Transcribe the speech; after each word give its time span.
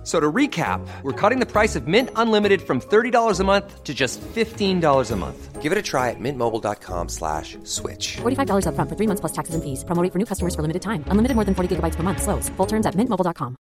F- 0.00 0.06
So 0.06 0.18
to 0.18 0.32
recap, 0.32 0.80
we're 1.02 1.12
cutting 1.12 1.40
the 1.40 1.46
price 1.46 1.76
of 1.76 1.86
Mint 1.86 2.08
Unlimited 2.16 2.62
from 2.62 2.80
$30 2.80 3.38
a 3.40 3.44
month 3.44 3.84
to 3.84 3.92
just 3.92 4.18
$15 4.34 5.10
a 5.10 5.16
month. 5.16 5.60
Give 5.60 5.72
it 5.72 5.76
a 5.78 5.82
try 5.82 6.08
at 6.08 6.16
mintmobile.com 6.18 7.08
slash 7.10 7.58
switch. 7.64 8.16
$45 8.22 8.64
upfront 8.64 8.88
for 8.88 8.96
three 8.96 9.06
months 9.06 9.20
plus 9.20 9.32
taxes 9.32 9.54
and 9.54 9.62
fees. 9.62 9.84
Promo 9.84 10.02
rate 10.02 10.10
for 10.12 10.18
new 10.18 10.24
customers 10.24 10.54
for 10.54 10.62
limited 10.62 10.80
time. 10.80 11.04
Unlimited 11.08 11.34
more 11.34 11.44
than 11.44 11.54
40 11.54 11.76
gigabytes 11.76 11.96
per 11.96 12.02
month. 12.02 12.22
Slows. 12.22 12.48
Full 12.56 12.66
terms 12.66 12.86
at 12.86 12.94
mintmobile.com. 12.94 13.56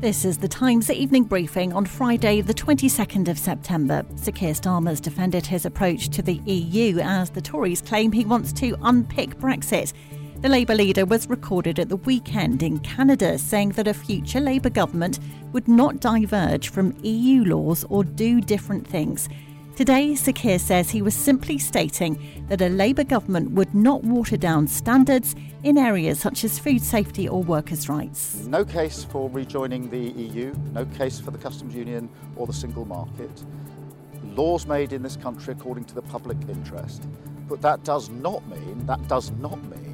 This 0.00 0.24
is 0.26 0.38
the 0.38 0.46
Times 0.48 0.90
evening 0.90 1.24
briefing 1.24 1.72
on 1.72 1.86
Friday, 1.86 2.40
the 2.42 2.54
22nd 2.54 3.28
of 3.28 3.38
September. 3.38 4.04
Sir 4.16 4.30
Keir 4.30 4.52
Starmer's 4.52 5.00
defended 5.00 5.46
his 5.46 5.64
approach 5.66 6.10
to 6.10 6.22
the 6.22 6.34
EU 6.46 7.00
as 7.00 7.30
the 7.30 7.40
Tories 7.40 7.80
claim 7.80 8.12
he 8.12 8.24
wants 8.24 8.52
to 8.54 8.76
unpick 8.82 9.38
Brexit. 9.38 9.92
The 10.42 10.50
Labour 10.50 10.74
leader 10.74 11.06
was 11.06 11.30
recorded 11.30 11.78
at 11.78 11.88
the 11.88 11.96
weekend 11.96 12.62
in 12.62 12.78
Canada 12.80 13.38
saying 13.38 13.70
that 13.70 13.88
a 13.88 13.94
future 13.94 14.38
Labour 14.38 14.68
government 14.68 15.18
would 15.52 15.66
not 15.66 15.98
diverge 15.98 16.68
from 16.68 16.94
EU 17.02 17.42
laws 17.44 17.86
or 17.88 18.04
do 18.04 18.42
different 18.42 18.86
things. 18.86 19.30
Today, 19.76 20.14
Sir 20.14 20.32
Keir 20.32 20.58
says 20.58 20.90
he 20.90 21.00
was 21.00 21.14
simply 21.14 21.58
stating 21.58 22.44
that 22.48 22.60
a 22.60 22.68
Labour 22.68 23.02
government 23.02 23.52
would 23.52 23.74
not 23.74 24.04
water 24.04 24.36
down 24.36 24.68
standards 24.68 25.34
in 25.64 25.78
areas 25.78 26.20
such 26.20 26.44
as 26.44 26.58
food 26.58 26.82
safety 26.82 27.26
or 27.26 27.42
workers' 27.42 27.88
rights. 27.88 28.44
No 28.46 28.62
case 28.62 29.04
for 29.04 29.30
rejoining 29.30 29.88
the 29.88 30.10
EU, 30.20 30.54
no 30.72 30.84
case 30.84 31.18
for 31.18 31.30
the 31.30 31.38
customs 31.38 31.74
union 31.74 32.10
or 32.36 32.46
the 32.46 32.52
single 32.52 32.84
market. 32.84 33.42
Laws 34.22 34.66
made 34.66 34.92
in 34.92 35.02
this 35.02 35.16
country 35.16 35.54
according 35.54 35.86
to 35.86 35.94
the 35.94 36.02
public 36.02 36.36
interest. 36.46 37.08
But 37.48 37.62
that 37.62 37.84
does 37.84 38.10
not 38.10 38.46
mean, 38.48 38.84
that 38.86 39.08
does 39.08 39.30
not 39.32 39.62
mean 39.64 39.85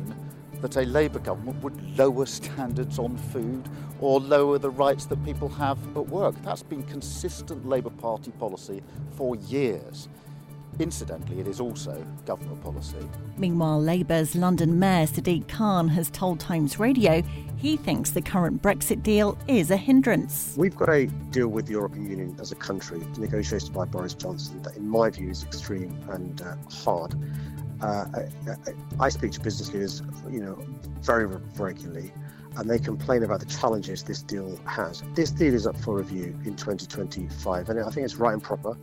that 0.63 0.77
a 0.77 0.83
Labour 0.83 1.19
government 1.19 1.63
would 1.63 1.99
lower 1.99 2.25
standards 2.25 2.99
on 2.99 3.17
food 3.17 3.69
or 4.01 4.21
lower 4.21 4.59
the 4.59 4.71
rights 4.71 5.05
that 5.07 5.23
people 5.25 5.49
have 5.49 5.79
at 5.97 6.09
work. 6.09 6.35
That's 6.43 6.63
been 6.63 6.83
consistent 6.85 7.69
Labour 7.69 7.91
Party 7.91 8.31
policy 8.33 8.83
for 9.17 9.37
years. 9.37 10.09
Incidentally, 10.79 11.39
it 11.39 11.47
is 11.47 11.61
also 11.61 12.03
government 12.25 12.63
policy. 12.63 12.97
Meanwhile, 13.37 13.83
Labour's 13.83 14.35
London 14.35 14.79
Mayor 14.79 15.07
Sadiq 15.07 15.47
Khan 15.47 15.89
has 15.89 16.09
told 16.11 16.41
Times 16.41 16.79
Radio 16.79 17.23
he 17.57 17.77
thinks 17.77 18.11
the 18.11 18.23
current 18.23 18.63
Brexit 18.63 19.03
deal 19.03 19.39
is 19.47 19.71
a 19.71 19.77
hindrance. 19.77 20.55
We've 20.57 20.77
got 20.77 20.89
a 20.89 21.07
deal 21.31 21.49
with 21.49 21.67
the 21.67 21.73
European 21.73 22.09
Union 22.09 22.37
as 22.41 22.53
a 22.53 22.57
country, 22.57 23.01
negotiated 23.19 23.73
by 23.73 23.85
Boris 23.85 24.15
Johnson, 24.15 24.63
that 24.63 24.77
in 24.77 24.89
my 24.89 25.11
view 25.11 25.31
is 25.31 25.45
extreme 25.45 25.97
and 26.11 26.41
uh, 26.41 26.57
hard. 26.71 27.15
Uh, 27.83 28.05
I, 28.15 29.07
I, 29.07 29.09
speak 29.09 29.33
to 29.33 29.41
business 29.41 29.73
leaders, 29.73 30.03
you 30.31 30.41
know, 30.41 30.55
very 31.01 31.27
regularly, 31.57 32.13
and 32.57 32.71
they 32.71 32.79
complain 32.79 33.25
about 33.25 33.41
the 33.41 33.47
challenges 33.47 34.05
this 34.05 34.23
deal 34.23 34.57
has. 34.67 35.03
This 35.15 35.33
deal 35.33 35.53
is 35.53 35.67
up 35.67 35.77
for 35.77 35.97
review 35.97 36.39
in 36.45 36.55
2025, 36.55 37.69
and 37.69 37.81
I 37.81 37.91
think 37.91 38.05
it's 38.05 38.17
right 38.17 38.35
and 38.35 38.43
proper 38.43 38.77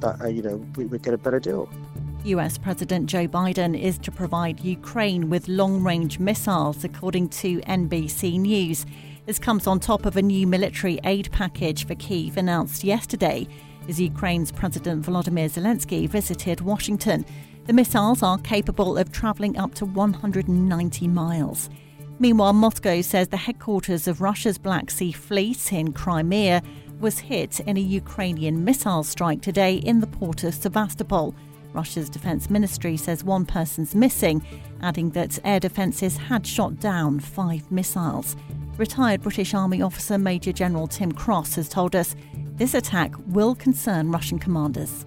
that 0.00 0.20
uh, 0.20 0.26
you 0.26 0.42
know 0.42 0.56
we, 0.76 0.86
we 0.86 0.98
get 0.98 1.14
a 1.14 1.18
better 1.18 1.38
deal. 1.38 1.68
US 2.24 2.58
President 2.58 3.06
Joe 3.06 3.28
Biden 3.28 3.80
is 3.80 3.98
to 3.98 4.10
provide 4.10 4.58
Ukraine 4.60 5.30
with 5.30 5.46
long 5.46 5.82
range 5.82 6.18
missiles, 6.18 6.82
according 6.82 7.28
to 7.28 7.60
NBC 7.60 8.40
News. 8.40 8.84
This 9.26 9.38
comes 9.38 9.66
on 9.66 9.80
top 9.80 10.06
of 10.06 10.16
a 10.16 10.22
new 10.22 10.46
military 10.46 10.98
aid 11.04 11.30
package 11.30 11.86
for 11.86 11.94
Kiev 11.94 12.36
announced 12.36 12.82
yesterday 12.82 13.46
as 13.88 14.00
Ukraine's 14.00 14.50
President 14.50 15.04
Volodymyr 15.04 15.48
Zelensky 15.48 16.08
visited 16.08 16.60
Washington. 16.60 17.24
The 17.66 17.72
missiles 17.72 18.22
are 18.22 18.38
capable 18.38 18.96
of 18.96 19.10
travelling 19.10 19.58
up 19.58 19.74
to 19.74 19.86
190 19.86 21.08
miles. 21.08 21.68
Meanwhile, 22.20 22.52
Moscow 22.52 23.00
says 23.00 23.26
the 23.26 23.36
headquarters 23.36 24.06
of 24.06 24.20
Russia's 24.20 24.56
Black 24.56 24.88
Sea 24.88 25.10
Fleet 25.10 25.72
in 25.72 25.92
Crimea 25.92 26.62
was 27.00 27.18
hit 27.18 27.58
in 27.58 27.76
a 27.76 27.80
Ukrainian 27.80 28.64
missile 28.64 29.02
strike 29.02 29.42
today 29.42 29.74
in 29.74 29.98
the 29.98 30.06
port 30.06 30.44
of 30.44 30.54
Sevastopol. 30.54 31.34
Russia's 31.72 32.08
defense 32.08 32.48
ministry 32.48 32.96
says 32.96 33.24
one 33.24 33.44
person's 33.44 33.96
missing, 33.96 34.46
adding 34.80 35.10
that 35.10 35.40
air 35.44 35.58
defences 35.58 36.16
had 36.16 36.46
shot 36.46 36.78
down 36.78 37.18
five 37.18 37.68
missiles. 37.72 38.36
Retired 38.76 39.22
British 39.22 39.54
Army 39.54 39.82
officer 39.82 40.18
Major 40.18 40.52
General 40.52 40.86
Tim 40.86 41.10
Cross 41.10 41.56
has 41.56 41.68
told 41.68 41.96
us 41.96 42.14
this 42.54 42.74
attack 42.74 43.12
will 43.26 43.56
concern 43.56 44.12
Russian 44.12 44.38
commanders. 44.38 45.04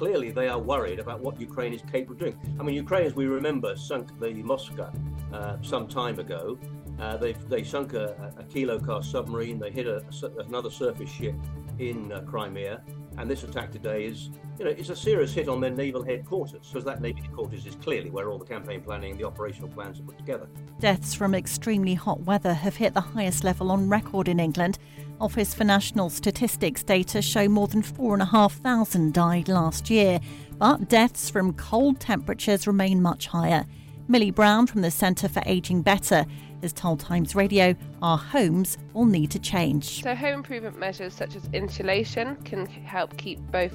Clearly, 0.00 0.30
they 0.30 0.48
are 0.48 0.58
worried 0.58 0.98
about 0.98 1.20
what 1.20 1.38
Ukraine 1.38 1.74
is 1.74 1.82
capable 1.82 2.14
of 2.14 2.20
doing. 2.20 2.56
I 2.58 2.62
mean, 2.62 2.74
Ukraine, 2.74 3.04
as 3.04 3.14
we 3.14 3.26
remember, 3.26 3.76
sunk 3.76 4.18
the 4.18 4.32
Moskva 4.50 4.88
uh, 5.30 5.58
some 5.60 5.86
time 5.86 6.18
ago. 6.18 6.58
Uh, 6.98 7.18
they 7.18 7.32
they 7.54 7.62
sunk 7.62 7.92
a, 7.92 8.32
a 8.38 8.44
kilo 8.44 8.78
class 8.78 9.10
submarine. 9.10 9.58
They 9.58 9.70
hit 9.70 9.86
a, 9.86 10.02
another 10.38 10.70
surface 10.70 11.10
ship 11.10 11.34
in 11.78 12.10
uh, 12.12 12.22
Crimea, 12.22 12.80
and 13.18 13.30
this 13.30 13.42
attack 13.42 13.72
today 13.72 14.06
is, 14.06 14.30
you 14.58 14.64
know, 14.64 14.70
it's 14.70 14.88
a 14.88 14.96
serious 14.96 15.34
hit 15.34 15.48
on 15.48 15.60
their 15.60 15.70
naval 15.82 16.02
headquarters, 16.02 16.66
because 16.68 16.84
that 16.86 17.02
naval 17.02 17.22
headquarters 17.22 17.66
is 17.66 17.74
clearly 17.74 18.08
where 18.08 18.30
all 18.30 18.38
the 18.38 18.50
campaign 18.54 18.80
planning 18.80 19.10
and 19.10 19.20
the 19.20 19.26
operational 19.26 19.68
plans 19.68 20.00
are 20.00 20.04
put 20.04 20.16
together. 20.16 20.48
Deaths 20.78 21.12
from 21.12 21.34
extremely 21.34 21.92
hot 21.92 22.20
weather 22.22 22.54
have 22.54 22.76
hit 22.76 22.94
the 22.94 23.02
highest 23.02 23.44
level 23.44 23.70
on 23.70 23.86
record 23.90 24.28
in 24.28 24.40
England. 24.40 24.78
Office 25.20 25.52
for 25.52 25.64
National 25.64 26.08
Statistics 26.08 26.82
data 26.82 27.20
show 27.20 27.48
more 27.48 27.68
than 27.68 27.82
4,500 27.82 29.12
died 29.12 29.48
last 29.48 29.90
year, 29.90 30.18
but 30.58 30.88
deaths 30.88 31.28
from 31.28 31.52
cold 31.52 32.00
temperatures 32.00 32.66
remain 32.66 33.02
much 33.02 33.26
higher. 33.26 33.66
Millie 34.08 34.30
Brown 34.30 34.66
from 34.66 34.80
the 34.80 34.90
Centre 34.90 35.28
for 35.28 35.42
Ageing 35.44 35.82
Better 35.82 36.24
has 36.62 36.72
told 36.72 37.00
Times 37.00 37.34
Radio 37.34 37.76
our 38.02 38.16
homes 38.16 38.78
will 38.94 39.04
need 39.04 39.30
to 39.32 39.38
change. 39.38 40.02
So, 40.02 40.14
home 40.14 40.34
improvement 40.34 40.78
measures 40.78 41.12
such 41.12 41.36
as 41.36 41.48
insulation 41.52 42.36
can 42.44 42.66
help 42.66 43.16
keep 43.18 43.38
both 43.52 43.74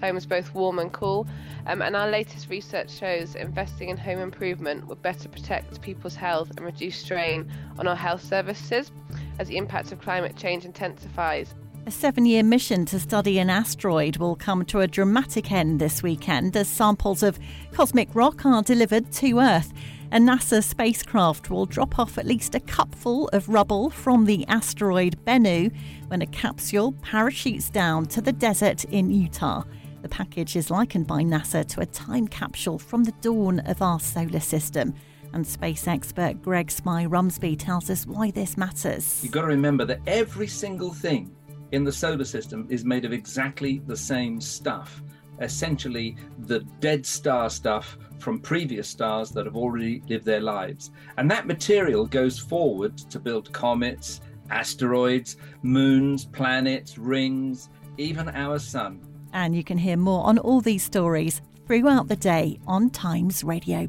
homes 0.00 0.26
both 0.26 0.52
warm 0.54 0.78
and 0.78 0.92
cool. 0.92 1.26
Um, 1.66 1.82
and 1.82 1.96
our 1.96 2.10
latest 2.10 2.48
research 2.50 2.90
shows 2.90 3.34
investing 3.34 3.88
in 3.88 3.96
home 3.96 4.18
improvement 4.18 4.86
will 4.86 4.96
better 4.96 5.28
protect 5.28 5.80
people's 5.80 6.14
health 6.14 6.50
and 6.56 6.60
reduce 6.60 6.98
strain 6.98 7.50
on 7.78 7.88
our 7.88 7.96
health 7.96 8.22
services 8.22 8.92
as 9.38 9.48
the 9.48 9.56
impact 9.56 9.92
of 9.92 10.00
climate 10.00 10.36
change 10.36 10.64
intensifies. 10.64 11.54
A 11.86 11.90
seven 11.90 12.24
year 12.24 12.42
mission 12.42 12.86
to 12.86 12.98
study 12.98 13.38
an 13.38 13.50
asteroid 13.50 14.16
will 14.16 14.36
come 14.36 14.64
to 14.66 14.80
a 14.80 14.86
dramatic 14.86 15.52
end 15.52 15.80
this 15.80 16.02
weekend 16.02 16.56
as 16.56 16.66
samples 16.66 17.22
of 17.22 17.38
cosmic 17.72 18.08
rock 18.14 18.46
are 18.46 18.62
delivered 18.62 19.12
to 19.12 19.38
Earth. 19.38 19.70
A 20.10 20.16
NASA 20.16 20.64
spacecraft 20.64 21.50
will 21.50 21.66
drop 21.66 21.98
off 21.98 22.16
at 22.16 22.24
least 22.24 22.54
a 22.54 22.60
cupful 22.60 23.28
of 23.34 23.48
rubble 23.48 23.90
from 23.90 24.24
the 24.24 24.46
asteroid 24.46 25.22
Bennu 25.26 25.74
when 26.08 26.22
a 26.22 26.26
capsule 26.26 26.92
parachutes 27.02 27.68
down 27.68 28.06
to 28.06 28.22
the 28.22 28.32
desert 28.32 28.84
in 28.86 29.10
Utah. 29.10 29.64
The 30.00 30.08
package 30.08 30.56
is 30.56 30.70
likened 30.70 31.06
by 31.06 31.22
NASA 31.22 31.66
to 31.66 31.80
a 31.80 31.86
time 31.86 32.28
capsule 32.28 32.78
from 32.78 33.04
the 33.04 33.14
dawn 33.20 33.60
of 33.60 33.82
our 33.82 34.00
solar 34.00 34.40
system. 34.40 34.94
And 35.34 35.44
space 35.44 35.88
expert 35.88 36.40
Greg 36.42 36.70
Spy 36.70 37.06
Rumsby 37.06 37.58
tells 37.58 37.90
us 37.90 38.06
why 38.06 38.30
this 38.30 38.56
matters. 38.56 39.18
You've 39.20 39.32
got 39.32 39.40
to 39.40 39.48
remember 39.48 39.84
that 39.84 39.98
every 40.06 40.46
single 40.46 40.92
thing 40.92 41.34
in 41.72 41.82
the 41.82 41.90
solar 41.90 42.24
system 42.24 42.68
is 42.70 42.84
made 42.84 43.04
of 43.04 43.12
exactly 43.12 43.82
the 43.84 43.96
same 43.96 44.40
stuff. 44.40 45.02
Essentially, 45.40 46.16
the 46.46 46.60
dead 46.78 47.04
star 47.04 47.50
stuff 47.50 47.98
from 48.20 48.38
previous 48.38 48.88
stars 48.88 49.32
that 49.32 49.44
have 49.44 49.56
already 49.56 50.02
lived 50.08 50.24
their 50.24 50.40
lives. 50.40 50.92
And 51.18 51.28
that 51.32 51.48
material 51.48 52.06
goes 52.06 52.38
forward 52.38 52.96
to 52.96 53.18
build 53.18 53.52
comets, 53.52 54.20
asteroids, 54.50 55.36
moons, 55.62 56.26
planets, 56.26 56.96
rings, 56.96 57.70
even 57.98 58.28
our 58.28 58.60
sun. 58.60 59.00
And 59.32 59.56
you 59.56 59.64
can 59.64 59.78
hear 59.78 59.96
more 59.96 60.24
on 60.24 60.38
all 60.38 60.60
these 60.60 60.84
stories 60.84 61.42
throughout 61.66 62.06
the 62.06 62.14
day 62.14 62.60
on 62.68 62.90
Times 62.90 63.42
Radio. 63.42 63.88